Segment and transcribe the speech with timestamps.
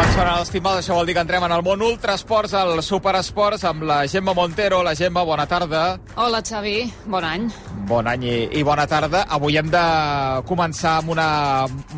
[0.00, 3.66] Quan sonen els timbals, això vol dir que entrem en el món ultrasports, al superesports,
[3.68, 4.78] amb la Gemma Montero.
[4.80, 5.82] La Gemma, bona tarda.
[6.16, 6.86] Hola, Xavi.
[7.04, 7.44] Bon any.
[7.90, 9.26] Bon any i, i bona tarda.
[9.36, 9.82] Avui hem de
[10.48, 11.26] començar amb una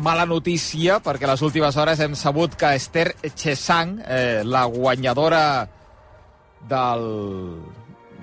[0.03, 5.45] mala notícia, perquè les últimes hores hem sabut que Esther Chesang, eh, la guanyadora
[6.67, 7.07] del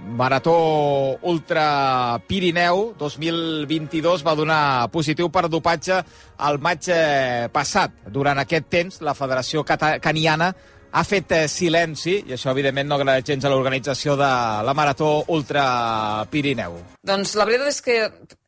[0.07, 6.01] Marató Ultra Pirineu 2022 va donar positiu per dopatge
[6.39, 7.95] al maig eh, passat.
[8.11, 10.55] Durant aquest temps, la Federació Caniana
[10.91, 14.31] ha fet eh, silenci, i això evidentment no agrada gens a l'organització de
[14.67, 16.81] la Marató Ultra Pirineu.
[17.07, 17.99] Doncs la veritat és que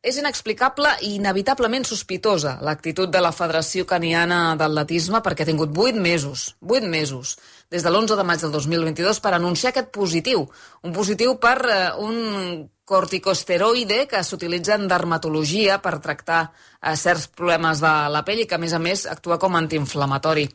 [0.03, 6.01] és inexplicable i inevitablement sospitosa l'actitud de la Federació Caniana d'Atletisme perquè ha tingut 8
[6.03, 7.37] mesos, 8 mesos,
[7.73, 10.45] des de l'11 de maig del 2022 per anunciar aquest positiu.
[10.85, 17.81] Un positiu per eh, un corticosteroide que s'utilitza en dermatologia per tractar eh, certs problemes
[17.81, 20.45] de la pell i que, a més a més, actua com antiinflamatori.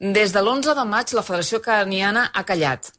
[0.00, 2.94] Des de l'11 de maig, la Federació Caniana ha callat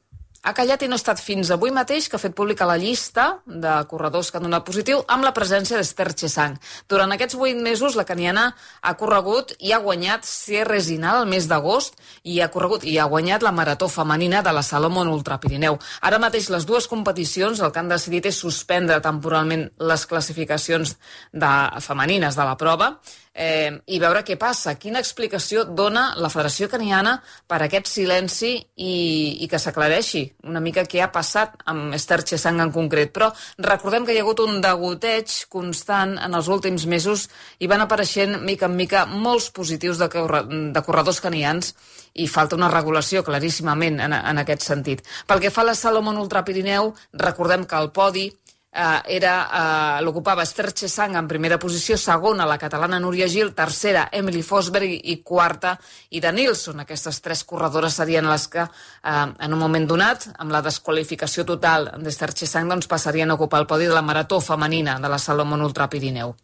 [0.45, 3.25] ha callat i no ha estat fins avui mateix que ha fet pública la llista
[3.45, 6.59] de corredors que han donat positiu amb la presència d'Esther Chesang.
[6.91, 8.45] Durant aquests vuit mesos, la caniana
[8.81, 13.09] ha corregut i ha guanyat Sierra Resinal el mes d'agost i ha corregut i ha
[13.09, 15.79] guanyat la marató femenina de la Salomon Ultra Pirineu.
[16.01, 20.97] Ara mateix les dues competicions el que han decidit és suspendre temporalment les classificacions
[21.33, 22.95] de, femenines de la prova
[23.35, 24.77] eh, i veure què passa.
[24.79, 28.95] Quina explicació dona la Federació Caniana per aquest silenci i,
[29.43, 33.11] i que s'aclareixi una mica què ha passat amb Esther Chesang en concret.
[33.15, 37.27] Però recordem que hi ha hagut un degoteig constant en els últims mesos
[37.59, 41.75] i van apareixent mica en mica molts positius de, de corredors canians
[42.15, 45.03] i falta una regulació claríssimament en, en aquest sentit.
[45.27, 48.29] Pel que fa a la Salomon Ultra Pirineu, recordem que el podi
[48.75, 54.09] eh, era eh, l'ocupava Esther Chesang en primera posició, segona la catalana Núria Gil, tercera
[54.11, 55.75] Emily Fosberg i, quarta
[56.11, 56.83] Ida Nilsson.
[56.83, 61.89] Aquestes tres corredores serien les que eh, en un moment donat, amb la desqualificació total
[62.03, 65.63] d'Esther Chesang, doncs passarien a ocupar el podi de la marató femenina de la Salomon
[65.63, 66.35] Ultra Pirineu.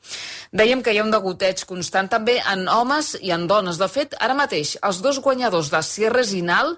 [0.56, 3.78] Dèiem que hi ha un degoteig constant també en homes i en dones.
[3.82, 6.78] De fet, ara mateix, els dos guanyadors de Sierra Zinal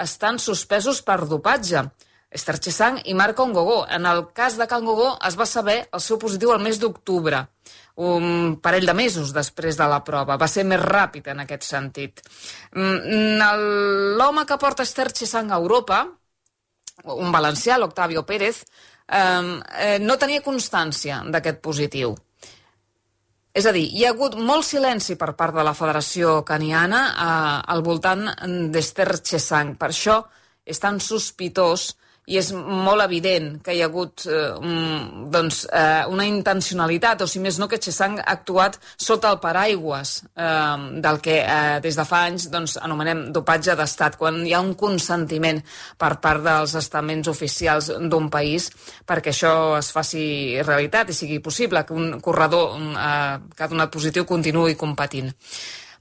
[0.00, 1.86] estan suspesos per dopatge.
[2.30, 3.86] Esther Chesang i Marc Ongogó.
[3.88, 7.44] En el cas de Can Gogó es va saber el seu positiu el mes d'octubre,
[7.96, 10.36] un parell de mesos després de la prova.
[10.36, 12.20] Va ser més ràpid en aquest sentit.
[12.74, 13.38] Mm,
[14.18, 16.04] l'home que porta Esther Chesang a Europa,
[17.14, 18.64] un valencià, l'Octavio Pérez,
[19.08, 22.16] eh, no tenia constància d'aquest positiu.
[23.56, 27.62] És a dir, hi ha hagut molt silenci per part de la Federació Caniana eh,
[27.72, 28.26] al voltant
[28.72, 29.76] d'Esther Chesang.
[29.80, 30.18] Per això
[30.66, 31.94] és tan sospitós
[32.26, 37.28] i és molt evident que hi ha hagut eh, un, doncs, eh, una intencionalitat, o
[37.30, 40.50] si més no, que Chesang ha actuat sota el paraigües eh,
[41.06, 44.74] del que eh, des de fa anys doncs, anomenem dopatge d'estat, quan hi ha un
[44.78, 45.62] consentiment
[45.98, 48.72] per part dels estaments oficials d'un país
[49.06, 50.26] perquè això es faci
[50.66, 55.30] realitat i sigui possible que un corredor eh, que ha donat positiu continuï competint.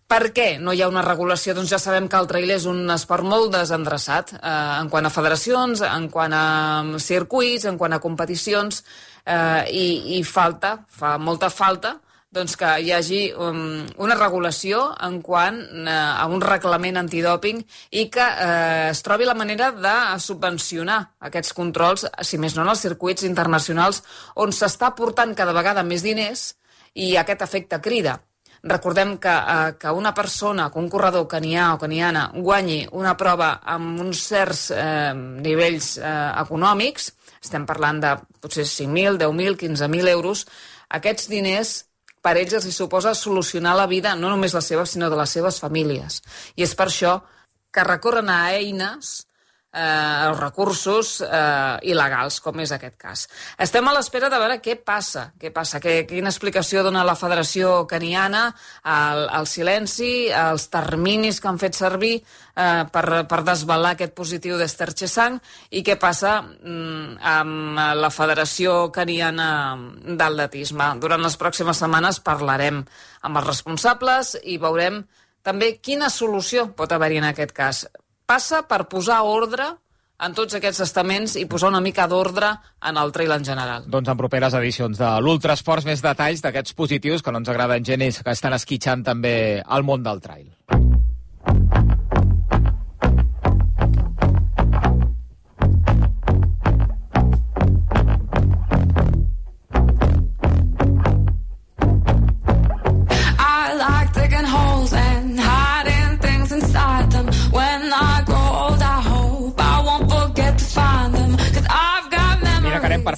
[0.06, 1.56] Per què no hi ha una regulació?
[1.58, 5.12] Doncs ja sabem que el trail és un esport molt desendreçat eh, en quant a
[5.14, 6.46] federacions, en quant a
[7.02, 8.84] circuits, en quant a competicions,
[9.26, 11.96] eh, i, i falta, fa molta falta,
[12.36, 17.62] doncs que hi hagi um, una regulació en quant uh, a un reglament antidòping
[17.96, 21.00] i que uh, es trobi la manera de subvencionar
[21.32, 24.04] aquests controls, si més no en els circuits internacionals,
[24.36, 26.52] on s'està portant cada vegada més diners
[26.94, 28.20] i aquest efecte crida.
[28.66, 33.60] Recordem que, eh, que una persona, que un corredor canià o caniana guanyi una prova
[33.62, 37.12] amb uns certs eh, nivells eh, econòmics,
[37.44, 40.48] estem parlant de potser 5.000, 10.000, 15.000 euros,
[40.90, 41.76] aquests diners
[42.26, 45.62] per ells els suposa solucionar la vida, no només la seva, sinó de les seves
[45.62, 46.24] famílies.
[46.58, 47.20] I és per això
[47.70, 49.28] que recorren a eines
[49.76, 53.26] eh, els recursos eh, il·legals, com és aquest cas.
[53.62, 57.84] Estem a l'espera de veure què passa, què passa, que, quina explicació dona la Federació
[57.90, 58.48] Caniana
[58.84, 64.60] al, al silenci, als terminis que han fet servir eh, per, per desvelar aquest positiu
[64.62, 65.40] d'Ester Chesang
[65.76, 69.50] i què passa mm, amb la Federació Caniana
[70.06, 70.94] d'Atletisme.
[71.04, 72.82] Durant les pròximes setmanes parlarem
[73.26, 75.04] amb els responsables i veurem
[75.46, 77.86] també quina solució pot haver-hi en aquest cas
[78.26, 79.68] passa per posar ordre
[80.26, 82.54] en tots aquests estaments i posar una mica d'ordre
[82.88, 83.88] en el trail en general.
[83.92, 88.06] Doncs en properes edicions de l'Ultrasports més detalls d'aquests positius que no ens agraden gent
[88.06, 89.36] i que estan esquitxant també
[89.66, 90.48] al món del trail.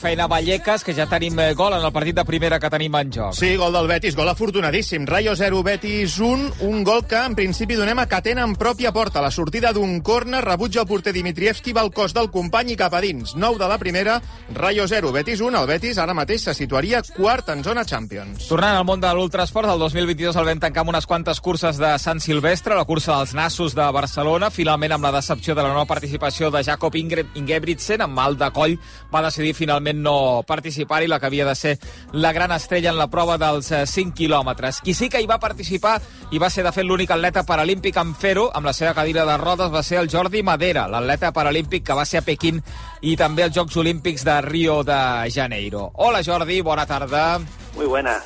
[0.07, 3.09] Feina Vallecas, que ja tenim eh, gol en el partit de primera que tenim en
[3.11, 3.33] joc.
[3.35, 5.03] Sí, gol del Betis, gol afortunadíssim.
[5.05, 9.19] Rayo 0, Betis 1, un gol que en principi donem a Catena en pròpia porta.
[9.19, 12.95] La sortida d'un córner, rebutja el porter Dimitrievski, va al cos del company i cap
[12.95, 13.33] a dins.
[13.35, 14.21] 9 de la primera,
[14.55, 15.59] Rayo 0, Betis 1.
[15.59, 18.47] El Betis ara mateix se situaria quart en zona Champions.
[18.47, 21.91] Tornant al món de l'ultrasport, el 2022 el vam tancar amb unes quantes curses de
[21.99, 25.89] Sant Silvestre, la cursa dels Nassos de Barcelona, finalment amb la decepció de la nova
[25.91, 28.79] participació de Jacob Ingebrigtsen, amb mal de coll
[29.11, 31.75] va decidir finalment no participar i la que havia de ser
[32.13, 34.81] la gran estrella en la prova dels 5 eh, quilòmetres.
[34.85, 35.97] Qui sí que hi va participar
[36.31, 39.37] i va ser, de fet, l'únic atleta paralímpic en fer-ho, amb la seva cadira de
[39.41, 42.61] rodes, va ser el Jordi Madera, l'atleta paralímpic que va ser a Pequín
[43.01, 44.99] i també als Jocs Olímpics de Rio de
[45.33, 45.91] Janeiro.
[45.95, 47.39] Hola, Jordi, bona tarda.
[47.75, 48.21] Muy buena.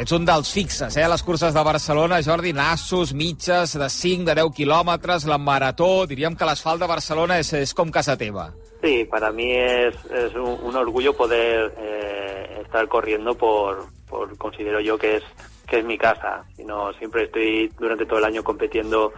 [0.00, 4.34] Ets un dels fixes, eh, les curses de Barcelona, Jordi, nassos, mitges, de 5, de
[4.38, 8.46] 10 quilòmetres, la marató, diríem que l'asfalt de Barcelona és, és com casa teva.
[8.80, 14.80] Sí, para mí es, es un, un, orgullo poder eh, estar corriendo por, por, considero
[14.80, 15.24] yo que es,
[15.68, 16.44] que es mi casa.
[16.56, 19.12] Sino, siempre estoy durante todo el año compitiendo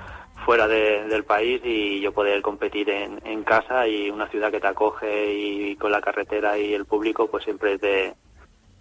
[0.45, 4.59] fuera de, del país y yo poder competir en, en, casa y una ciudad que
[4.59, 8.15] te acoge y, con la carretera y el público, pues siempre es de,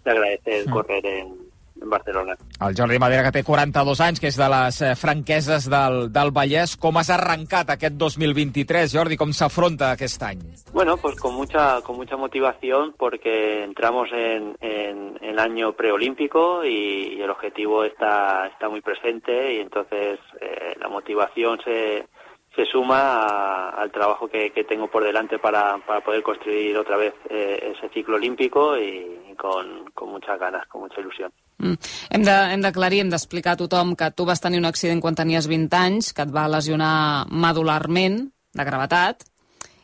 [0.03, 0.71] de agradecer mm.
[0.71, 1.50] correr en,
[1.81, 2.35] en Barcelona.
[2.61, 6.31] El Jordi Madera, que té 42 anys, que és de les eh, franqueses del, del
[6.35, 6.77] Vallès.
[6.81, 9.17] Com has arrancat aquest 2023, Jordi?
[9.19, 10.43] Com s'afronta aquest any?
[10.73, 17.17] Bueno, pues con mucha, con mucha motivación porque entramos en, en, en año preolímpico y,
[17.17, 22.05] y el objetivo está, está muy presente y entonces eh, la motivación se,
[22.55, 26.97] se suma a, al trabajo que, que, tengo por delante para, para poder construir otra
[26.97, 31.31] vez eh, ese ciclo olímpico y, y con, con muchas ganas, con mucha ilusión.
[31.61, 31.77] Mm.
[32.17, 35.77] Hem d'aclarir, hem d'explicar a tothom que tu vas tenir un accident quan tenies 20
[35.77, 38.23] anys, que et va lesionar medularment,
[38.57, 39.23] de gravetat,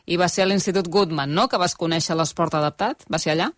[0.08, 3.04] i va ser a l'Institut Goodman, no?, que vas conèixer l'esport adaptat.
[3.12, 3.50] Va ser allà?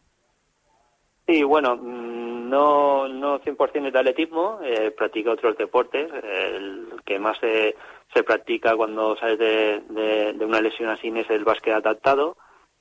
[1.27, 6.11] Sí, bueno, no, no 100% de atletismo, eh, practico otros deportes.
[6.23, 7.77] El que más se,
[8.13, 12.37] se practica cuando sales de, de, de una lesión así es el básquet adaptado.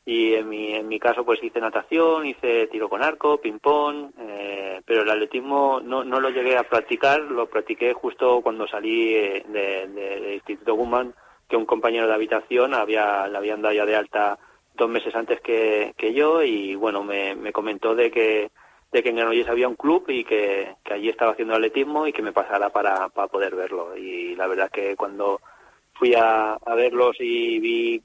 [0.06, 4.82] Y en mi, en mi caso pues hice natación, hice tiro con arco, ping-pong, eh,
[4.86, 9.46] pero el atletismo no, no lo llegué a practicar, lo practiqué justo cuando salí eh,
[9.48, 11.14] del de, Instituto Guzmán,
[11.48, 14.40] que un compañero de habitación había, le habían dado ya de alta
[14.76, 18.50] dos meses antes que, que yo y bueno, me, me comentó de que
[18.92, 22.14] de que en Granollers había un club y que, que allí estaba haciendo atletismo y
[22.14, 23.96] que me pasara para, para poder verlo.
[23.96, 25.42] Y la verdad que cuando
[26.00, 28.02] fui a, a verlos y vi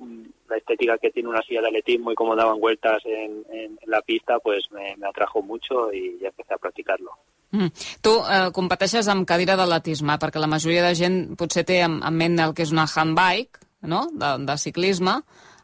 [0.49, 3.91] la estética que tiene una silla de atletismo y cómo daban vueltas en, en, en
[3.91, 7.13] la pista, pues me, me atrajo mucho y ya empecé a practicarlo.
[7.55, 7.71] Mm.
[8.03, 12.17] Tu eh, competeixes amb cadira d'atletisme, perquè la majoria de gent potser té en, en
[12.19, 15.21] ment el que és una handbike, no?, de, de ciclisme.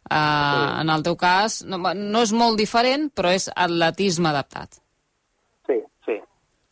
[0.07, 0.69] Eh, sí.
[0.81, 4.79] En el teu cas, no, no és molt diferent, però és atletisme adaptat.
[5.67, 6.17] Sí, sí.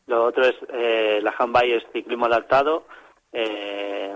[0.06, 2.84] Lo otro es, eh, la handbike es ciclismo adaptado,
[3.32, 4.14] eh,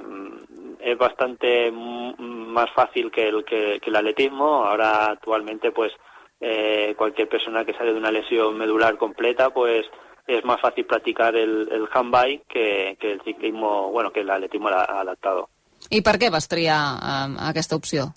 [0.83, 4.65] es bastante más fácil que el, que, que el atletismo.
[4.65, 5.93] Ahora actualmente pues
[6.41, 9.87] eh, cualquier persona que sale de una lesión medular completa pues
[10.27, 14.69] es más fácil practicar el, el handbike que, que el ciclismo, bueno, que el atletismo
[14.69, 15.49] adaptado.
[15.91, 18.13] I per què vas triar eh, aquesta opció?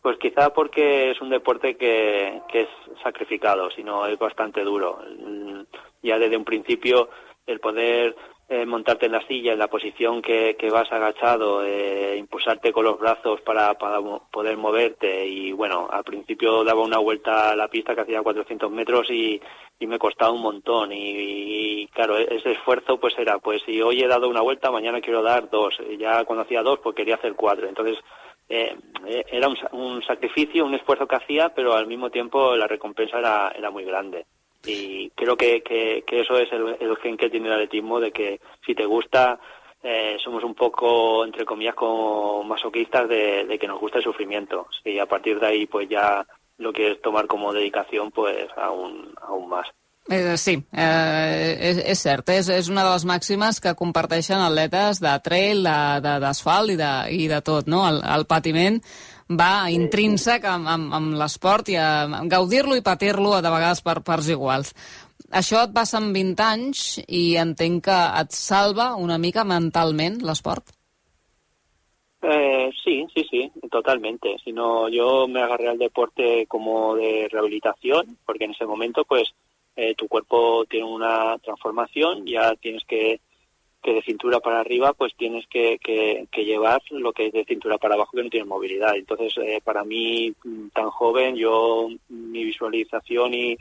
[0.00, 2.68] Pues quizá porque es un deporte que, que es
[3.02, 4.98] sacrificado, sino es bastante duro.
[6.02, 7.10] Ya desde un principio
[7.46, 8.16] el poder
[8.52, 12.84] eh, montarte en la silla, en la posición que, que vas agachado, eh, impulsarte con
[12.84, 14.00] los brazos para, para
[14.32, 15.24] poder moverte.
[15.24, 19.40] Y bueno, al principio daba una vuelta a la pista que hacía 400 metros y,
[19.78, 20.90] y me costaba un montón.
[20.92, 25.00] Y, claro, e-, ese esfuerzo pues era, pues si hoy he dado una vuelta, mañana
[25.00, 27.98] quiero dar dos, ya cuando hacía dos pues quería hacer cuatro, entonces
[28.48, 28.76] eh,
[29.06, 33.20] eh era un, un sacrificio, un esfuerzo que hacía, pero al mismo tiempo la recompensa
[33.20, 34.26] era, era muy grande
[34.64, 38.40] y creo que, que, eso es el, el, gen que tiene el atletismo de que
[38.64, 39.38] si te gusta
[39.82, 44.66] eh, somos un poco entre comillas como masoquistas de, que nos gusta el sufrimiento.
[44.84, 46.26] Y a partir de ahí pues ya
[46.58, 49.66] lo quieres tomar como dedicación pues aún, aún más.
[50.08, 55.12] Eh, sí, eh, és, és cert, és una de les màximes que comparteixen atletes de
[55.22, 55.62] trail,
[56.02, 57.84] d'asfalt i, de, i de tot, no?
[57.86, 58.80] El, el patiment
[59.30, 64.28] va intrínsec amb, amb, amb l'esport i a gaudir-lo i patir-lo de vegades per parts
[64.32, 64.74] iguals.
[65.30, 70.74] Això et passa amb 20 anys i entenc que et salva una mica mentalment l'esport?
[72.22, 74.36] Eh, sí, sí, sí, totalmente.
[74.44, 79.32] Si no, yo me agarré al deporte como de rehabilitación, porque en ese momento, pues,
[79.76, 83.20] eh, tu cuerpo tiene una transformación, ya tienes que
[83.82, 87.78] que de cintura para arriba pues tienes que, que, llevar lo que es de cintura
[87.78, 88.96] para abajo que no tienes movilidad.
[88.96, 93.58] Entonces, eh, para mí, mm, tan joven, yo, mi visualización y,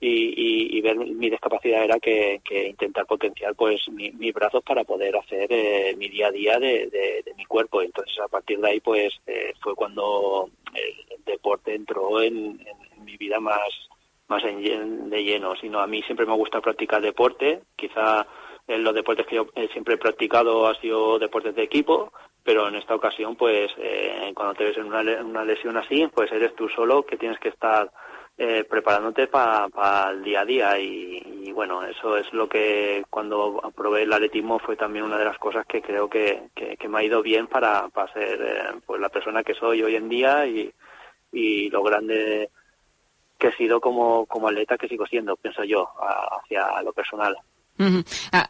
[0.00, 5.48] y, ver mi discapacidad era que, intentar potenciar pues mi, mis brazos para poder hacer
[5.50, 7.82] eh, mi día a día de, de, de, mi cuerpo.
[7.82, 12.58] Entonces, a partir de ahí, pues eh, fue cuando el, deporte entró en,
[13.04, 13.60] mi vida más
[14.28, 18.26] más de lleno, sino a mí siempre me gusta practicar deporte, quizá
[18.68, 22.12] en los deportes que yo siempre he practicado ha sido deportes de equipo,
[22.44, 26.30] pero en esta ocasión, pues, eh, cuando te ves en una, una, lesión así, pues
[26.30, 27.90] eres tú solo que tienes que estar
[28.36, 33.60] eh, preparándote para pa el día a día y, bueno, eso es lo que cuando
[33.74, 36.98] probé el atletismo fue también una de las cosas que creo que, que, que me
[36.98, 40.46] ha ido bien para, para ser eh, pues la persona que soy hoy en día
[40.46, 40.72] y,
[41.32, 42.50] y lo grande
[43.38, 45.90] que he sido como, como atleta que sigo siendo, pienso yo,
[46.42, 47.36] hacia lo personal.
[47.78, 48.04] Mm -hmm.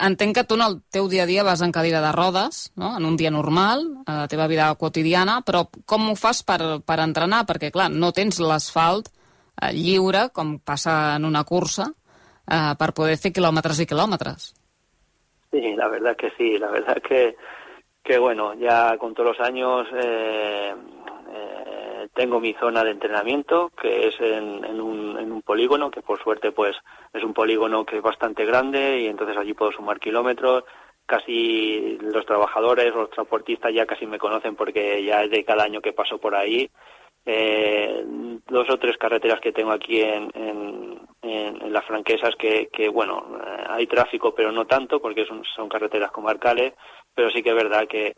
[0.06, 2.96] Entenc que tu en el teu dia a dia vas en cadira de rodes, no?
[2.96, 6.98] en un dia normal, a la teva vida quotidiana, però com ho fas per, per
[7.00, 7.44] entrenar?
[7.46, 9.08] Perquè, clar, no tens l'asfalt
[9.60, 11.92] eh, lliure, com passa en una cursa,
[12.48, 14.54] eh, per poder fer quilòmetres i quilòmetres.
[15.50, 17.36] Sí, la verdad que sí, la verdad que,
[18.02, 20.74] que bueno, ya con todos los años eh, eh,
[22.18, 26.50] tengo mi zona de entrenamiento, que es en, un, en un polígono, que por suerte
[26.50, 26.74] pues
[27.12, 30.64] es un polígono que es bastante grande y entonces allí puedo sumar kilómetros.
[31.06, 35.80] Casi los trabajadores, los transportistas ya casi me conocen porque ya es de cada año
[35.80, 36.68] que paso por ahí.
[37.24, 38.02] Eh,
[38.48, 40.98] dos o tres carreteras que tengo aquí en,
[41.70, 46.72] las franquesas que, bueno, eh, hay tráfico pero no tanto porque son carreteras comarcales,
[47.14, 48.16] pero sí que es verdad que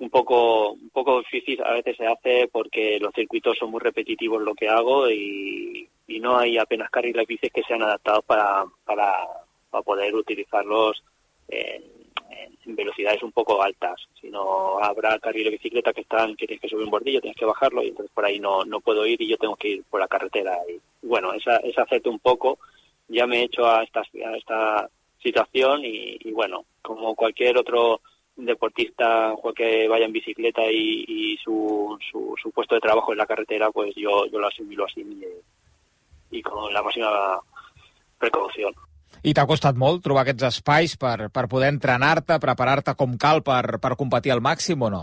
[0.00, 4.42] un poco un poco difícil a veces se hace porque los circuitos son muy repetitivos
[4.42, 9.26] lo que hago y, y no hay apenas carriles bicis que sean adaptados para, para,
[9.70, 11.04] para poder utilizarlos
[11.48, 11.82] en,
[12.30, 14.00] en, velocidades un poco altas.
[14.20, 17.36] Si no habrá carriles de bicicleta que están que tienes que subir un bordillo, tienes
[17.36, 19.84] que bajarlo y entonces por ahí no, no puedo ir y yo tengo que ir
[19.90, 20.56] por la carretera.
[20.68, 22.58] Y bueno, esa, esa hacerte un poco.
[23.08, 24.88] Ya me he hecho a esta, a esta
[25.20, 28.00] situación y, y bueno, como cualquier otro
[28.46, 33.26] deportista que vaya en bicicleta y, y su, su, su, puesto de trabajo en la
[33.26, 37.40] carretera, pues yo, yo lo asimilo así y, y con la máxima
[38.18, 38.70] precaució.
[39.20, 43.80] I t'ha costat molt trobar aquests espais per, per poder entrenar-te, preparar-te com cal per,
[43.82, 45.02] per competir al màxim o no?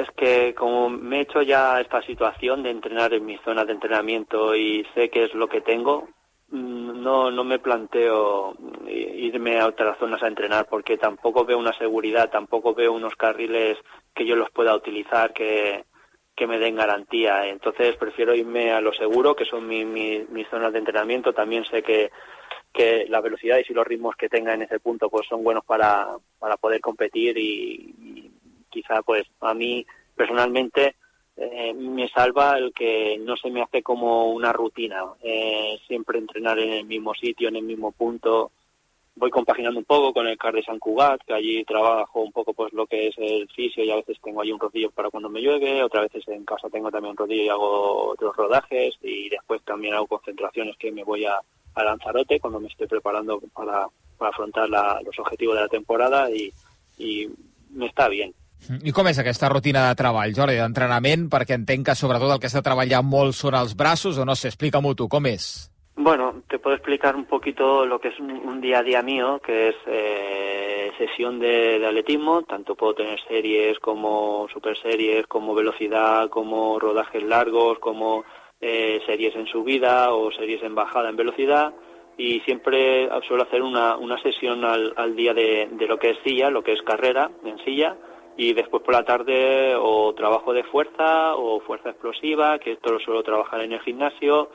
[0.00, 3.72] Es que como me he hecho ya esta situación de entrenar en mi zona de
[3.72, 6.08] entrenamiento y sé qué es lo que tengo,
[6.50, 12.30] no, no me planteo irme a otras zonas a entrenar porque tampoco veo una seguridad,
[12.30, 13.78] tampoco veo unos carriles
[14.14, 15.84] que yo los pueda utilizar que,
[16.34, 17.46] que me den garantía.
[17.46, 21.32] Entonces prefiero irme a lo seguro, que son mi, mi, mis zonas de entrenamiento.
[21.32, 22.10] También sé que,
[22.72, 26.08] que las velocidades y los ritmos que tenga en ese punto pues son buenos para,
[26.38, 28.30] para poder competir y, y
[28.70, 30.96] quizá pues a mí personalmente
[31.36, 36.58] eh, me salva el que no se me hace como una rutina, eh, siempre entrenar
[36.60, 38.52] en el mismo sitio, en el mismo punto.
[39.16, 42.52] Voy compaginando un poco con el CAR de San Cugat, que allí trabajo un poco
[42.52, 45.28] pues lo que es el fisio y a veces tengo ahí un rodillo para cuando
[45.28, 49.28] me llueve, otras veces en casa tengo también un rodillo y hago otros rodajes y
[49.28, 51.38] después también hago concentraciones que me voy a,
[51.74, 53.86] a Lanzarote cuando me estoy preparando para,
[54.18, 56.52] afrontar la, los objetivos de la temporada y
[57.70, 58.34] me está bien.
[58.84, 61.28] I com és aquesta rutina de treball, Jordi, d'entrenament?
[61.32, 64.36] Perquè entenc que sobretot el que s'ha de treballar molt són els braços, o no
[64.38, 65.24] sé, explica-m'ho tu, com?
[65.96, 69.68] Bueno, te puedo explicar un poquito lo que es un, día a día mío, que
[69.68, 76.78] es eh, sesión de, atletismo, tanto puedo tener series como super series, como velocidad, como
[76.78, 78.24] rodajes largos, como
[78.60, 81.74] eh, series en subida o series en bajada en velocidad,
[82.16, 86.62] y siempre suelo hacer una, sesión al, al día de lo que es silla, lo
[86.62, 87.96] que es carrera en silla,
[88.36, 93.00] y después por la tarde o trabajo de fuerza o fuerza explosiva, que esto lo
[93.00, 94.50] suelo trabajar en el gimnasio,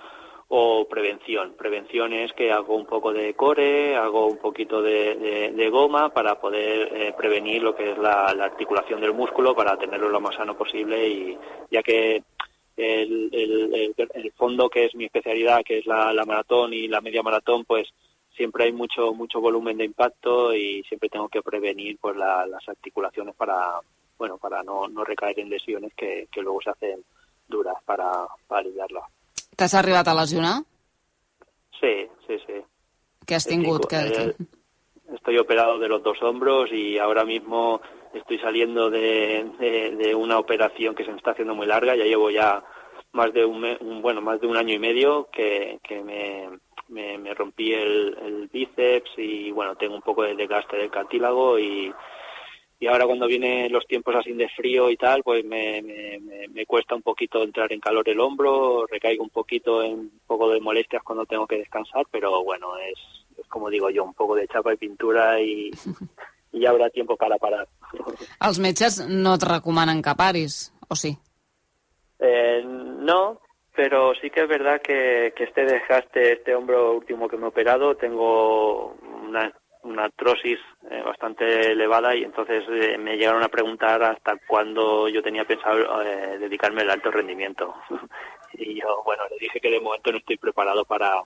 [0.49, 1.53] o prevención.
[1.55, 6.39] Prevención es que hago un poco de core, hago un poquito de, de, goma para
[6.39, 10.35] poder eh, prevenir lo que es la, la, articulación del músculo para tenerlo lo más
[10.35, 11.37] sano posible y
[11.69, 12.23] ya que
[12.75, 17.21] el, el, el, fondo que es mi especialidad, que es la maratón y la media
[17.21, 17.87] maratón, pues
[18.39, 22.67] siempre hay mucho mucho volumen de impacto y siempre tengo que prevenir pues la, las
[22.69, 23.81] articulaciones para
[24.17, 27.03] bueno para no, no recaer en lesiones que, que luego se hacen
[27.49, 28.09] duras para,
[28.47, 29.01] para aliviarla.
[29.57, 30.63] T'has arribat a lesionar?
[31.81, 32.53] Sí, sí, sí.
[33.25, 33.85] ¿Qué has tingut?
[33.87, 34.35] que, eh,
[35.13, 37.81] estoy operado de los dos hombros y ahora mismo
[38.13, 41.93] estoy saliendo de, de, de, una operación que se me está haciendo muy larga.
[41.97, 42.63] Ya llevo ya
[43.11, 46.47] más de un, un, bueno más de un año y medio que, que me,
[46.89, 51.59] me, me rompí el, el, bíceps y bueno tengo un poco de desgaste del cartílago
[51.59, 51.93] y,
[52.79, 56.19] y ahora cuando vienen los tiempos así de frío y tal pues me, me,
[56.49, 60.49] me, cuesta un poquito entrar en calor el hombro recaigo un poquito en un poco
[60.49, 62.99] de molestias cuando tengo que descansar pero bueno es,
[63.37, 65.71] es como digo yo un poco de chapa y pintura y,
[66.51, 67.67] y ya habrá tiempo para parar
[68.39, 71.17] Els metges no et recomanen que paris, o sí?
[72.19, 73.39] Eh, no,
[73.79, 77.47] pero sí que es verdad que, que este desgaste, este hombro último que me he
[77.47, 84.35] operado, tengo una, una eh, bastante elevada y entonces eh, me llegaron a preguntar hasta
[84.45, 87.73] cuándo yo tenía pensado eh, dedicarme al alto rendimiento.
[88.51, 91.23] y yo, bueno, le dije que de momento no estoy preparado para,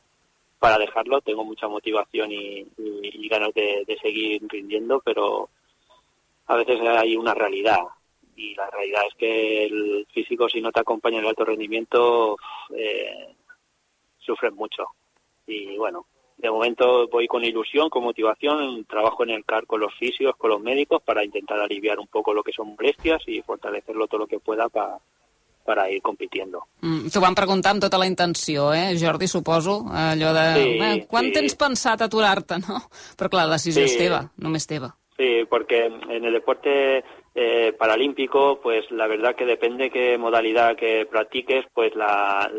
[0.60, 5.50] para dejarlo, tengo mucha motivación y, y, ganas de seguir rindiendo, pero
[6.45, 7.79] a veces hay una realidad
[8.36, 12.38] y la realidad es que el físico si no te acompaña en el alto rendimiento
[12.75, 13.36] eh,
[14.20, 14.86] sufres mucho
[15.48, 16.06] y bueno
[16.38, 20.50] de momento voy con ilusión, con motivación, trabajo en el CAR con los fisios, con
[20.50, 24.28] los médicos para intentar aliviar un poco lo que son molestias y fortalecerlo todo lo
[24.28, 24.98] que pueda para
[25.63, 26.68] per a ir compitiendo.
[26.84, 30.46] Mm, T'ho van preguntar amb tota la intenció, eh, Jordi, suposo, allò de...
[30.58, 31.32] Sí, eh, quan sí.
[31.38, 32.82] tens pensat aturar-te, no?
[33.18, 33.94] Però clar, la decisió Sí.
[33.94, 34.92] és teva, només teva.
[35.18, 37.04] Sí, porque en el deporte
[37.36, 42.50] eh, paralímpico, pues la verdad que depende qué modalidad que practiques, pues la,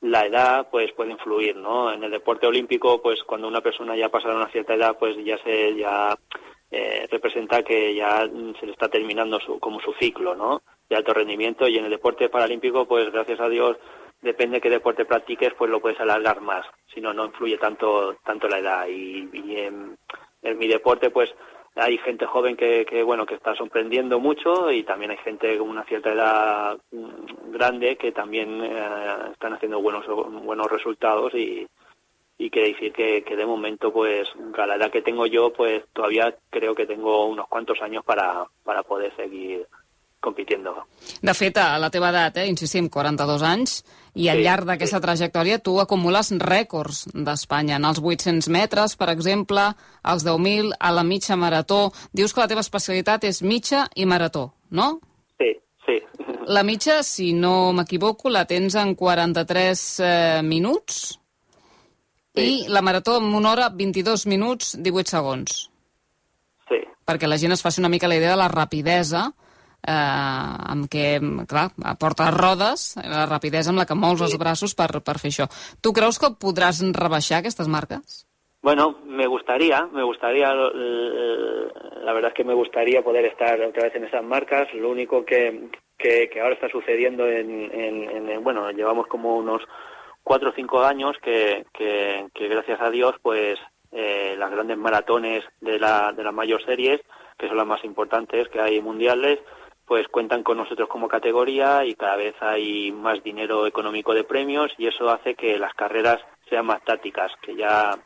[0.00, 1.90] la, edad pues puede influir, ¿no?
[1.92, 5.38] En el deporte olímpico, pues cuando una persona ya pasa una cierta edad, pues ya
[5.42, 6.14] se ya
[6.70, 8.28] eh, representa que ya
[8.60, 10.60] se le está terminando su, como su ciclo, ¿no?
[10.90, 13.78] De alto rendimiento y en el deporte paralímpico, pues gracias a Dios,
[14.20, 18.48] depende qué deporte practiques, pues lo puedes alargar más, si no no influye tanto tanto
[18.48, 19.28] la edad y,
[20.42, 21.34] en mi deporte, pues
[21.78, 25.68] hay gente joven que, que bueno que está sorprendiendo mucho y también hay gente con
[25.68, 30.04] una cierta edad mm, grande que también eh, están haciendo buenos
[30.44, 31.66] buenos resultados y,
[32.36, 35.84] y quiere decir que, que de momento pues a la edad que tengo yo pues
[35.92, 39.66] todavía creo que tengo unos cuantos años para, para poder seguir
[40.20, 40.86] compitiendo.
[41.22, 43.84] De fet, a la teva edat, eh, insistim, 42 anys,
[44.18, 45.02] i al Sí, llarg d'aquesta sí.
[45.04, 47.76] trajectòria tu acumules rècords d'Espanya.
[47.78, 49.68] En els 800 metres, per exemple,
[50.02, 51.92] als 10.000, a la mitja marató.
[52.12, 54.98] Dius que la teva especialitat és mitja i marató, no?
[55.38, 55.52] Sí,
[55.86, 56.00] sí.
[56.48, 61.18] La mitja, si no m'equivoco, la tens en 43 eh, minuts
[62.34, 62.42] Sí.
[62.64, 65.70] i la marató en una hora 22 minuts 18 segons.
[66.68, 66.76] Sí.
[67.08, 69.32] perquè la gent es faci una mica la idea de la rapidesa
[69.88, 71.16] eh, amb què,
[71.48, 71.70] clar,
[72.00, 75.48] porta rodes, la rapidesa amb la que mous els braços per, per fer això.
[75.80, 78.24] Tu creus que podràs rebaixar aquestes marques?
[78.60, 81.68] Bueno, me gustaría, me gustaría, eh,
[82.04, 84.66] la verdad es que me gustaría poder estar otra vez en esas marcas.
[84.74, 89.62] Lo único que, que, que ahora está sucediendo en, en, en- bueno, llevamos como unos
[90.24, 93.58] cuatro o cinco años que, que, que gracias a Dios, pues
[93.92, 97.00] eh, las grandes maratones de la, de las mayor series,
[97.38, 99.38] que son las más importantes que hay mundiales,
[99.88, 104.70] pues cuentan con nosotros como categoría y cada vez hay más dinero económico de premios
[104.76, 107.98] y eso hace que las carreras sean más tácticas, que ya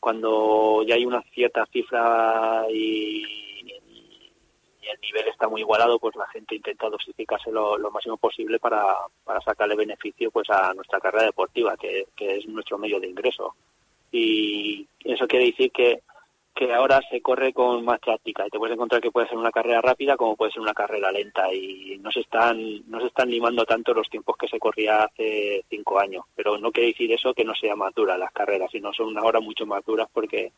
[0.00, 3.40] cuando ya hay una cierta cifra y,
[4.82, 8.84] el nivel está muy igualado, pues la gente intenta dosificarse lo, lo máximo posible para,
[9.24, 13.54] para sacarle beneficio pues a nuestra carrera deportiva, que, que es nuestro medio de ingreso.
[14.10, 16.02] Y eso quiere decir que,
[16.54, 18.46] que ahora se corre con más práctica.
[18.46, 21.10] Y te puedes encontrar que puede ser una carrera rápida como puede ser una carrera
[21.10, 21.52] lenta.
[21.52, 25.64] Y no se están no se están limando tanto los tiempos que se corría hace
[25.68, 26.24] cinco años.
[26.34, 29.40] Pero no quiere decir eso que no sea más dura las carreras sino son ahora
[29.40, 30.52] mucho más duras porque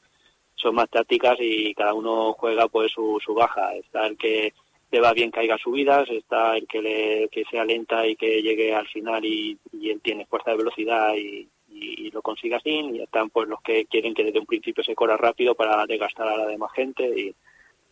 [0.54, 3.74] son más tácticas y cada uno juega pues su, su baja.
[3.74, 4.52] Está el que
[4.90, 6.09] le va bien haya subidas.
[6.11, 10.00] Está el que le que sea lenta y que llegue al final y, y él
[10.02, 13.85] tiene fuerza de velocidad y, y, y lo consiga así y están pues los que
[13.87, 17.35] quieren que desde un principio se corra rápido para desgastar a la demás gente y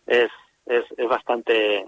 [0.06, 0.30] es,
[0.66, 1.80] es, es bastante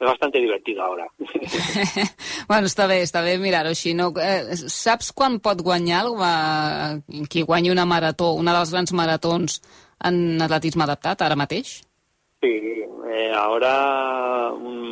[0.00, 1.06] es bastante divertido ahora.
[2.48, 3.92] bueno, està bé, està bé mirar-ho així.
[3.92, 4.06] No?
[4.16, 8.94] Eh, saps quan pot guanyar algú, eh, qui guanyi una marató, una de les grans
[8.96, 9.58] maratons
[10.08, 11.82] en atletisme adaptat, ara mateix?
[12.40, 12.54] Sí,
[13.12, 13.74] eh, ahora
[14.56, 14.89] un-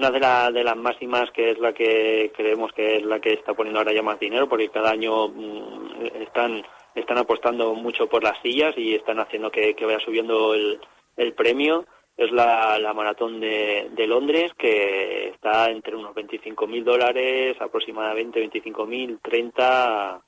[0.00, 3.34] una de, la- de las máximas que es la que creemos que es la que
[3.34, 6.62] está poniendo ahora ya más dinero porque cada año mm, están
[6.94, 10.80] están apostando mucho por las sillas y están haciendo que, vaya subiendo el,
[11.16, 11.86] el premio.
[12.16, 18.40] Es la, la maratón de, de Londres que está entre unos 25 mil dólares aproximadamente
[18.40, 20.20] 25 mil 30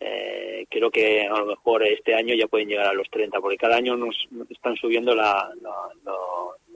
[0.00, 3.56] eh, creo que a lo mejor este año ya pueden llegar a los 30, porque
[3.56, 4.16] cada año nos
[4.50, 5.88] están subiendo la, la-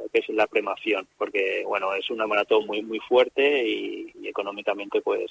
[0.08, 5.30] que es la premación, porque bueno, es una maratón muy muy fuerte y, económicamente pues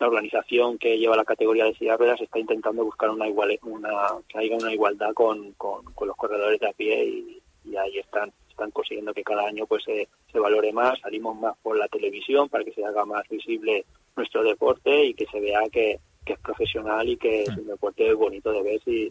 [0.00, 3.90] la organización que lleva la categoría de silla ruedas está intentando buscar una igual una
[4.28, 7.42] que haya una igualdad con, con, los corredores de a pie y,
[7.76, 11.76] ahí están están consiguiendo que cada año pues se, se valore más, salimos más por
[11.78, 13.84] la televisión para que se haga más visible
[14.16, 18.12] nuestro deporte y que se vea que, que es professional i que és un deporte
[18.12, 19.08] bonito de ver si,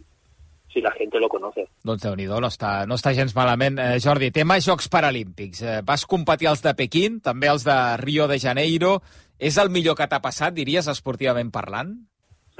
[0.71, 1.67] si la gent lo conoce.
[1.83, 3.79] Doncs déu nhi no, està, no està gens malament.
[3.79, 5.61] Eh, Jordi, tema Jocs Paralímpics.
[5.61, 8.99] Eh, vas competir els de Pequín, també els de Rio de Janeiro.
[9.39, 11.93] És el millor que t'ha passat, diries, esportivament parlant?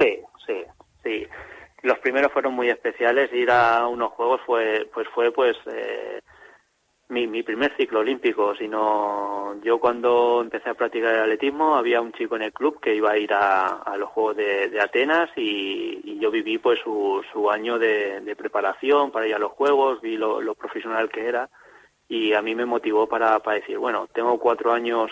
[0.00, 0.10] Sí,
[0.46, 0.58] sí,
[1.04, 1.26] sí.
[1.82, 3.32] Los primeros fueron muy especiales.
[3.32, 6.20] Ir a unos juegos fue, pues fue, pues, eh,
[7.08, 12.12] mi, mi primer ciclo olímpico, sino yo cuando empecé a practicar el atletismo había un
[12.12, 16.30] chico en el club que iba a ir a, los Juegos de, Atenas y, yo
[16.30, 21.08] viví pues su, su año de, preparación para ir a los Juegos, vi lo, profesional
[21.08, 21.48] que era
[22.08, 25.10] y a mí me motivó para, para decir, bueno, tengo cuatro años,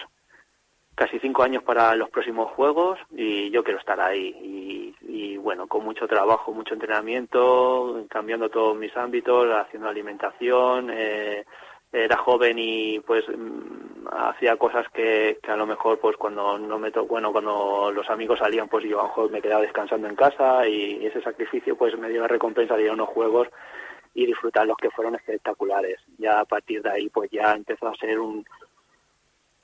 [0.94, 4.34] casi cinco años para los próximos Juegos y yo quiero estar ahí.
[4.42, 11.44] Y, y bueno, con mucho trabajo, mucho entrenamiento, cambiando todos mis ámbitos, haciendo alimentación, eh,
[11.92, 16.78] era joven y pues mm, hacía cosas que, que, a lo mejor pues cuando no
[16.78, 20.16] me bueno cuando los amigos salían pues yo a lo mejor me quedaba descansando en
[20.16, 23.48] casa y ese sacrificio pues me dio la recompensa de ir a unos juegos
[24.14, 26.00] y disfrutar los que fueron espectaculares.
[26.18, 28.44] Ya a partir de ahí pues ya empezó a ser un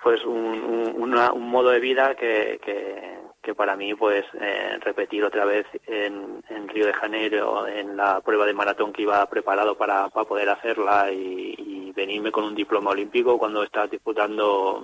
[0.02, 5.24] pues un, un, un modo de vida que, que, que para mí pues eh, repetir
[5.24, 9.76] otra vez en, en, Río de Janeiro en la prueba de maratón que iba preparado
[9.76, 14.82] para, para poder hacerla y, venirme con un diploma olímpico cuando estás disputando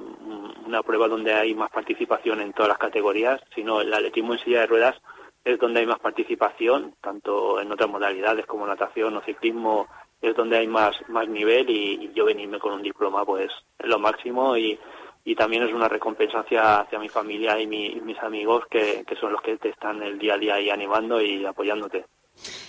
[0.67, 4.61] una prueba donde hay más participación en todas las categorías, sino el atletismo en silla
[4.61, 4.95] de ruedas
[5.43, 9.89] es donde hay más participación, tanto en otras modalidades como natación o ciclismo
[10.21, 13.89] es donde hay más, más nivel y, y yo venirme con un diploma pues es
[13.89, 14.79] lo máximo y
[15.25, 19.05] y también es una recompensa hacia, hacia mi familia y, mi, y mis amigos que,
[19.07, 22.05] que son los que te están el día a día ahí animando y apoyándote.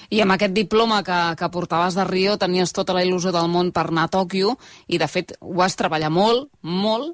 [0.09, 3.69] I amb aquest diploma que, que portaves de Rio tenies tota la il·lusió del món
[3.75, 4.55] per anar a Tòquio
[4.87, 7.13] i, de fet, ho vas treballar molt, molt,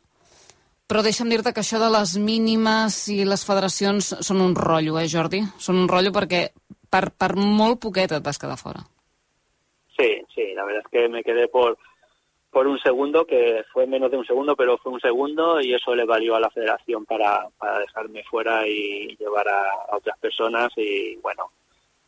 [0.87, 5.09] però deixa'm dir-te que això de les mínimes i les federacions són un rotllo, eh,
[5.11, 5.41] Jordi?
[5.59, 6.45] Són un rotllo perquè
[6.89, 8.85] per, per molt poquet et vas quedar fora.
[9.97, 11.77] Sí, sí, la verdad es que me quedé por,
[12.55, 15.93] por un segundo, que fue menos de un segundo, pero fue un segundo y eso
[15.93, 20.69] le valió a la federación para, para dejarme fuera y llevar a, otras personas.
[20.77, 21.51] Y bueno,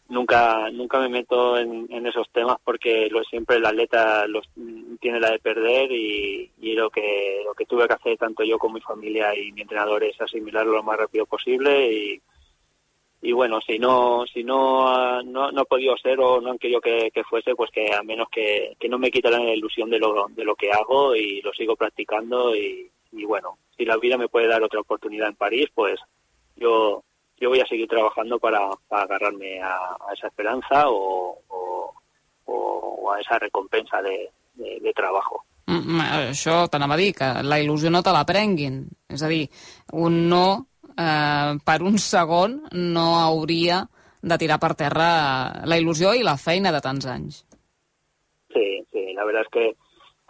[0.07, 4.47] nunca nunca me meto en, esos temas porque lo, siempre el atleta los,
[5.01, 8.57] tiene la de perder y, y, lo que lo que tuve que hacer tanto yo
[8.57, 12.21] como mi familia y mi entrenador es asimilarlo lo más rápido posible y,
[13.21, 16.79] y bueno, si no si no, no, no ha podido ser o no han querido
[16.81, 19.99] que, que fuese, pues que a menos que, que, no me quite la ilusión de
[19.99, 24.17] lo, de lo que hago y lo sigo practicando y, y bueno, si la vida
[24.17, 25.99] me puede dar otra oportunidad en París, pues
[26.55, 27.03] yo
[27.39, 31.39] yo voy a seguir trabajando para, agarrarme a, esa esperanza o,
[32.45, 35.43] o, a esa recompensa de, de, trabajo.
[35.67, 36.01] Mm, mm
[36.31, 38.87] això t'anava la il·lusió no te la prenguin.
[39.07, 39.47] És a dir,
[39.93, 40.67] un no
[40.97, 43.83] eh, per un segon no hauria
[44.21, 45.09] de tirar per terra
[45.65, 47.43] la il·lusió i la feina de tants anys.
[48.53, 49.75] Sí, sí, la verdad es que,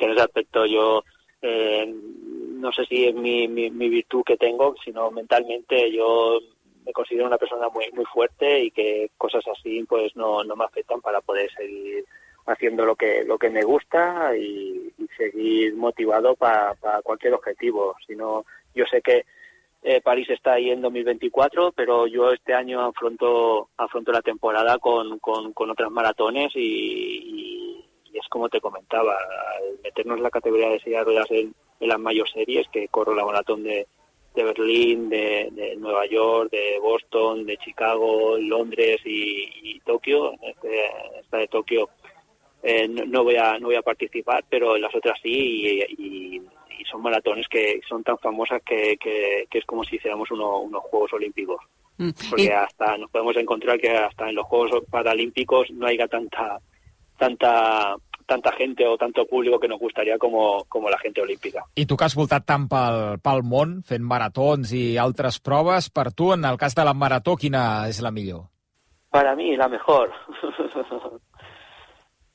[0.06, 1.04] en ese aspecto yo
[1.42, 6.40] eh, no sé si es mi, mi, mi virtud que tengo, sino mentalmente yo
[6.86, 10.66] me considero una persona muy muy fuerte y que cosas así pues no, no me
[10.66, 12.06] afectan para poder seguir
[12.48, 17.96] haciendo lo que lo que me gusta y, seguir motivado para, cualquier objetivo.
[18.06, 19.26] Sino yo sé que
[19.90, 25.18] eh, París está ahí en 2024, pero yo este año afronto, afronto la temporada con,
[25.20, 29.16] con, con otras maratones y, y, es como te comentaba,
[29.82, 33.64] meternos en la categoría de silla ruedas en, las mayor series, que corro la maratón
[33.64, 33.88] de,
[34.36, 40.86] de Berlín, de, de, Nueva York, de Boston, de Chicago, Londres y, y Tokio, este,
[41.22, 41.88] esta de Tokio
[42.62, 46.36] eh, no, no, voy a no voy a participar, pero en las otras sí y,
[46.38, 46.42] y
[46.80, 50.60] y son maratones que son tan famosas que, que, que es como si hiciéramos uno,
[50.60, 51.62] unos Juegos Olímpicos.
[51.98, 52.10] Mm.
[52.30, 52.48] Porque y...
[52.50, 56.60] hasta nos podemos encontrar que hasta en los Juegos Paralímpicos no haya tanta
[57.18, 57.96] tanta
[58.28, 61.64] tanta gente o tanto público que nos gustaría como, como la gente olímpica.
[61.76, 66.12] I tu que has voltat tant pel, pel món, fent maratons i altres proves, per
[66.12, 68.50] tu, en el cas de la marató, quina és la millor?
[69.10, 70.12] Para mí, la mejor.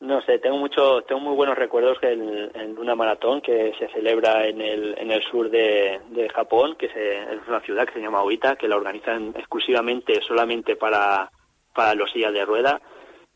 [0.03, 4.49] No sé, tengo mucho, tengo muy buenos recuerdos en, en, una maratón que se celebra
[4.49, 8.01] en el, en el sur de, de Japón, que se, es una ciudad que se
[8.01, 11.31] llama Oita, que la organizan exclusivamente solamente para,
[11.73, 12.83] para los sillas de rueda.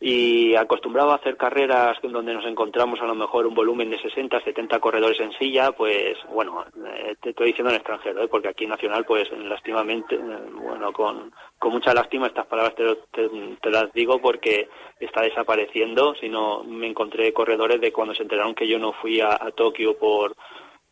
[0.09, 4.41] Y acostumbrado a hacer carreras donde nos encontramos a lo mejor un volumen de 60,
[4.41, 8.29] 70 corredores en silla, pues bueno, eh, te estoy diciendo en extranjero, ¿eh?
[8.29, 10.21] porque aquí Nacional, pues lastimamente, eh,
[10.53, 13.29] bueno, con, con mucha lástima estas palabras te,
[13.61, 14.69] te, las digo porque
[15.01, 19.21] está desapareciendo, si no me encontré corredores de cuando se enteraron que yo no fui
[19.21, 20.37] a, Tokio por,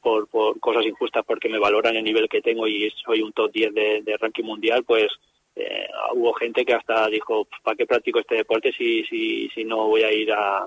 [0.03, 3.75] por, cosas injustas porque me valoran el nivel que tengo y soy un top 10
[3.75, 5.07] de, de ranking mundial, pues
[5.57, 9.89] eh, hubo gente que hasta dijo, ¿para qué practico este deporte si, si, si no
[9.89, 10.67] voy a ir a...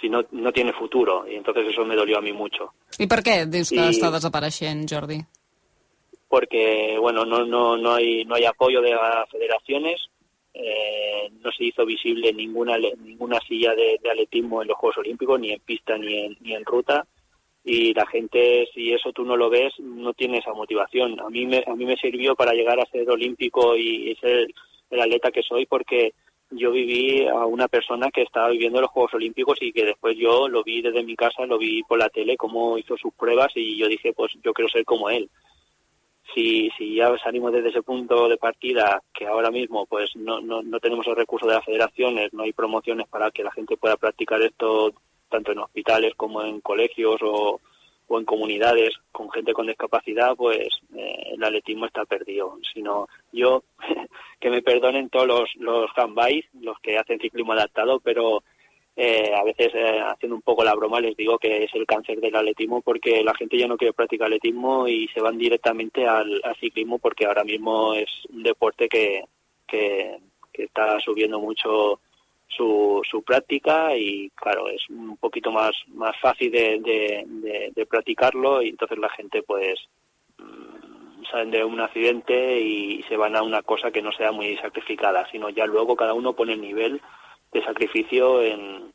[0.00, 1.26] si no, no tiene futuro?
[1.28, 2.72] Y entonces eso me dolió a mí mucho.
[2.98, 3.90] ¿Y por qué dius que y...
[3.90, 5.22] està desapareixent, Jordi?
[6.28, 10.02] Porque, bueno, no, no, no, hay, no hay apoyo de las federaciones,
[10.52, 15.40] eh, no se hizo visible ninguna ninguna silla de, de, atletismo en los Juegos Olímpicos,
[15.40, 17.06] ni en pista ni en, ni en ruta
[17.64, 21.46] y la gente si eso tú no lo ves no tiene esa motivación a mí
[21.46, 24.48] me a mí me sirvió para llegar a ser olímpico y ser
[24.90, 26.12] el atleta que soy porque
[26.50, 30.48] yo viví a una persona que estaba viviendo los Juegos Olímpicos y que después yo
[30.48, 33.76] lo vi desde mi casa, lo vi por la tele, cómo hizo sus pruebas y
[33.76, 35.28] yo dije, pues yo quiero ser como él.
[36.34, 40.62] Si, si ya salimos desde ese punto de partida, que ahora mismo pues no, no,
[40.62, 43.96] no tenemos el recurso de las federaciones, no hay promociones para que la gente pueda
[43.96, 44.92] practicar esto
[45.28, 47.60] tanto en hospitales como en colegios o,
[48.06, 52.58] o en comunidades con gente con discapacidad, pues eh, el atletismo está perdido.
[52.72, 53.64] Sino yo,
[54.40, 58.42] que me perdonen todos los, los handbys, los que hacen ciclismo adaptado, pero
[58.96, 62.20] eh, a veces eh, haciendo un poco la broma les digo que es el cáncer
[62.20, 66.40] del atletismo porque la gente ya no quiere practicar atletismo y se van directamente al,
[66.60, 69.24] ciclismo porque ahora mismo es un deporte que,
[69.66, 70.20] que
[70.52, 71.98] está subiendo mucho
[72.48, 76.80] su, su práctica y claro, es un poquito más, más fácil de,
[77.74, 79.78] de, practicarlo y entonces la gente pues
[80.38, 84.56] mm, salen de un accidente y se van a una cosa que no sea muy
[84.56, 87.00] sacrificada, sino ya luego cada uno pone el nivel
[87.52, 88.92] de sacrificio en,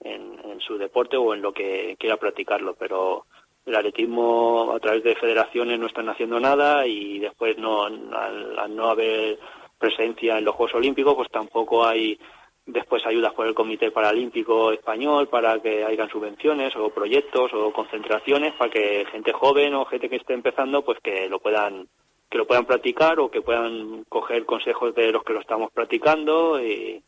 [0.00, 3.26] en, en su deporte o en lo que quiera practicarlo, pero
[3.64, 8.74] el atletismo a través de federaciones no están haciendo nada y después no al, al
[8.74, 9.38] no haber
[9.78, 12.18] presencia en los Juegos Olímpicos pues tampoco hay
[12.66, 18.54] después ayudas por el Comité Paralímpico Español para que hayan subvenciones o proyectos o concentraciones
[18.54, 21.88] para que gente joven o gente que esté empezando pues que lo puedan
[22.30, 26.62] que lo puedan practicar o que puedan coger consejos de los que lo estamos practicando
[26.62, 27.02] y,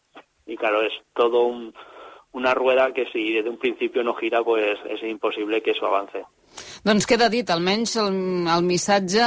[0.44, 1.72] y claro es todo un,
[2.32, 6.26] una rueda que si desde un principio no gira pues és impossible que eso avance.
[6.84, 8.10] Doncs queda dit, almenys el,
[8.50, 9.22] el missatge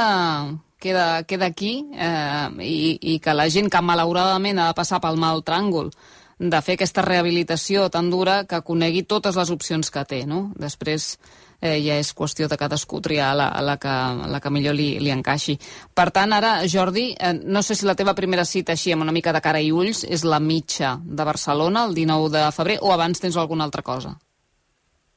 [0.78, 5.18] queda, queda aquí eh, i, i que la gent que malauradament ha de passar pel
[5.18, 5.90] mal tràngol
[6.38, 10.52] de fer aquesta rehabilitació tan dura que conegui totes les opcions que té, no?
[10.54, 11.16] Després
[11.60, 13.94] eh, ja és qüestió de cadascú triar la, la, que,
[14.30, 15.58] la que millor li, li encaixi.
[15.94, 19.14] Per tant, ara, Jordi, eh, no sé si la teva primera cita així amb una
[19.14, 22.94] mica de cara i ulls és la mitja de Barcelona, el 19 de febrer, o
[22.94, 24.14] abans tens alguna altra cosa?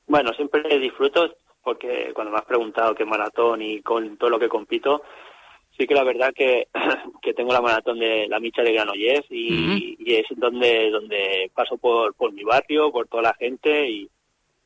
[0.07, 1.29] Bueno, siempre disfruto
[1.63, 5.03] porque cuando me has preguntado qué maratón y con todo lo que compito,
[5.81, 6.67] sí que la verdad que,
[7.23, 9.95] que tengo la maratón de la Micha de Granollers y, uh -huh.
[9.99, 14.07] y es donde donde paso por, por mi barrio, por toda la gente y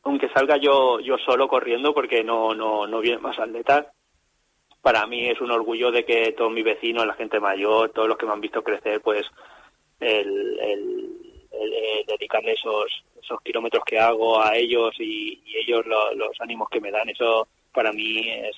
[0.03, 3.87] aunque salga yo yo solo corriendo porque no no no vienen más atletas,
[4.81, 8.17] para mí es un orgullo de que todos mis vecinos, la gente mayor, todos los
[8.17, 9.25] que me han visto crecer, pues
[10.01, 10.81] el, el,
[11.51, 12.87] el, el dedicarle esos
[13.21, 17.07] esos kilómetros que hago a ellos y, y ellos lo, los ánimos que me dan,
[17.09, 18.55] eso para mí es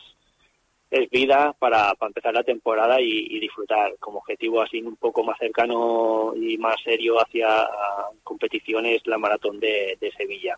[0.89, 5.23] es vida para, para empezar la temporada y, y, disfrutar como objetivo así un poco
[5.23, 7.67] más cercano y más serio hacia
[8.23, 10.55] competiciones la maratón de, de Sevilla.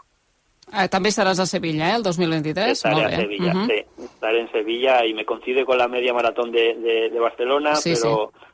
[0.71, 2.71] Ah, també estaràs a Sevilla, eh, el 2023?
[2.77, 3.67] Estaré a Sevilla, uh -huh.
[3.67, 4.03] sí.
[4.03, 7.93] Estaré en Sevilla y me coincide con la media maratón de, de, de Barcelona, sí,
[7.95, 8.45] pero sí.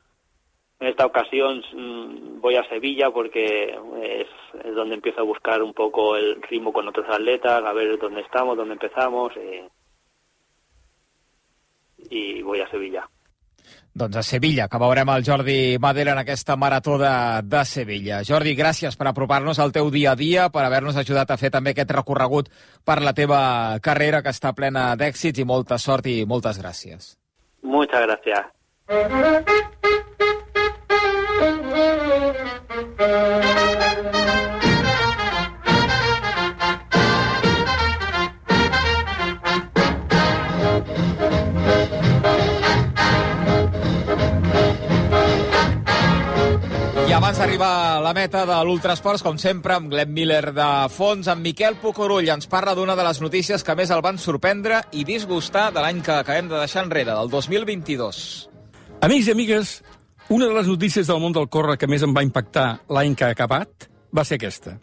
[0.80, 4.28] en esta ocasión mmm, voy a Sevilla porque es,
[4.64, 8.22] es, donde empiezo a buscar un poco el ritmo con otros atletas, a ver dónde
[8.22, 9.36] estamos, dónde empezamos.
[9.36, 9.68] Eh,
[12.10, 13.06] i voy a Sevilla.
[13.96, 17.12] Doncs a Sevilla, que veurem el Jordi Madera en aquesta marató de,
[17.48, 18.20] de Sevilla.
[18.28, 21.72] Jordi, gràcies per apropar-nos al teu dia a dia, per haver-nos ajudat a fer també
[21.72, 22.52] aquest recorregut
[22.84, 23.40] per la teva
[23.82, 27.16] carrera, que està plena d'èxits, i molta sort i moltes gràcies.
[27.64, 28.52] Muchas gracias.
[47.16, 51.46] Abans d'arribar a la meta de l'Ultrasports, com sempre, amb Glenn Miller de fons, amb
[51.48, 55.70] Miquel Pucorull ens parla d'una de les notícies que més el van sorprendre i disgustar
[55.72, 58.18] de l'any que acabem de deixar enrere, del 2022.
[59.08, 59.72] Amics i amigues,
[60.28, 63.30] una de les notícies del món del córrer que més em va impactar l'any que
[63.30, 64.76] ha acabat va ser aquesta.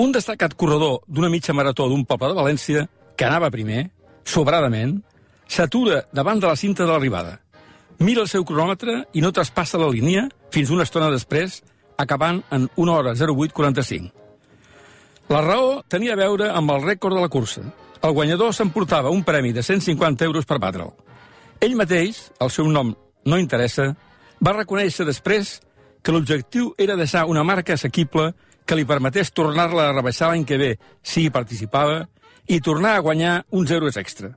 [0.00, 3.90] Un destacat corredor d'una mitja marató d'un poble de València, que anava primer,
[4.24, 5.02] sobradament,
[5.44, 7.42] s'atura davant de la cinta de l'arribada.
[7.98, 11.62] Mira el seu cronòmetre i no traspassa la línia fins una estona després,
[11.98, 14.12] acabant en 1 hora 08.45.
[15.34, 17.64] La raó tenia a veure amb el rècord de la cursa.
[18.00, 20.94] El guanyador s'emportava un premi de 150 euros per batre'l.
[21.60, 22.94] Ell mateix, el seu nom
[23.26, 23.90] no interessa,
[24.38, 25.58] va reconèixer després
[26.00, 28.30] que l'objectiu era deixar una marca assequible
[28.64, 32.04] que li permetés tornar-la a rebaixar l'any que ve si hi participava
[32.46, 34.36] i tornar a guanyar uns euros extra.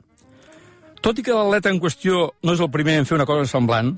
[1.01, 3.95] Tot i que l'atleta en qüestió no és el primer en fer una cosa semblant,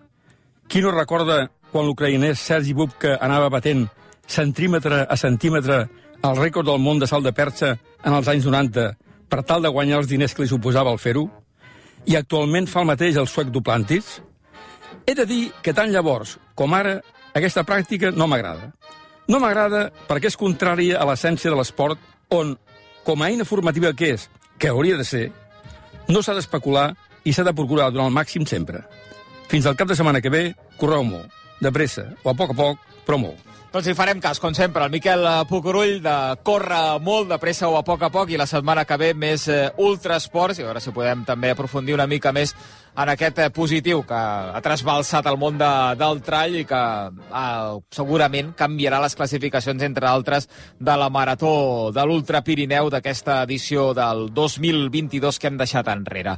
[0.72, 3.90] qui no recorda quan l'ucraïnès Sergi Bubka anava batent
[4.32, 5.82] centímetre a centímetre
[6.24, 8.86] el rècord del món de salt de perxa en els anys 90
[9.28, 11.26] per tal de guanyar els diners que li suposava el fer-ho?
[12.08, 14.22] I actualment fa el mateix el suec Duplantis?
[15.04, 17.02] He de dir que tant llavors com ara
[17.36, 18.72] aquesta pràctica no m'agrada.
[19.28, 22.00] No m'agrada perquè és contrària a l'essència de l'esport
[22.32, 22.56] on,
[23.04, 25.32] com a eina formativa que és, que hauria de ser,
[26.10, 26.92] no s'ha d'especular
[27.24, 28.84] i s'ha de procurar donar el màxim sempre.
[29.52, 30.44] Fins al cap de setmana que ve,
[30.80, 33.53] correu molt, de pressa, o a poc a poc, però molt.
[33.74, 36.14] Doncs hi farem cas, com sempre, el Miquel Pucurull de
[36.46, 39.48] córrer molt de pressa o a poc a poc i la setmana que ve més
[39.50, 43.50] eh, ultrasports i a veure si podem també aprofundir una mica més en aquest eh,
[43.50, 49.18] positiu que ha trasbalsat el món de, del trall i que eh, segurament canviarà les
[49.18, 50.46] classificacions, entre altres,
[50.78, 56.38] de la marató de l'Ultra Pirineu d'aquesta edició del 2022 que hem deixat enrere.